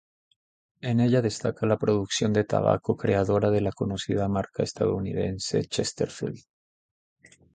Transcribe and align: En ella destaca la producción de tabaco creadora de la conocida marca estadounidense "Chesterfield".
En 0.81 0.99
ella 0.99 1.21
destaca 1.21 1.67
la 1.67 1.77
producción 1.77 2.33
de 2.33 2.43
tabaco 2.43 2.97
creadora 2.97 3.51
de 3.51 3.61
la 3.61 3.71
conocida 3.71 4.27
marca 4.27 4.63
estadounidense 4.63 5.63
"Chesterfield". 5.65 6.39